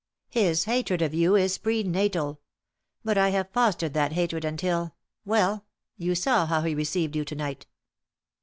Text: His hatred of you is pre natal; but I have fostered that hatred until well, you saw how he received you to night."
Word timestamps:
His 0.31 0.63
hatred 0.63 1.03
of 1.03 1.13
you 1.13 1.35
is 1.35 1.59
pre 1.59 1.83
natal; 1.83 2.41
but 3.05 3.19
I 3.19 3.29
have 3.29 3.51
fostered 3.51 3.93
that 3.93 4.13
hatred 4.13 4.43
until 4.43 4.95
well, 5.25 5.63
you 5.95 6.15
saw 6.15 6.47
how 6.47 6.61
he 6.63 6.73
received 6.73 7.15
you 7.15 7.23
to 7.23 7.35
night." 7.35 7.67